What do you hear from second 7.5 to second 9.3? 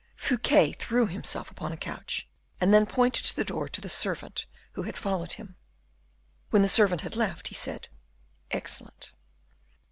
said, "Excellent."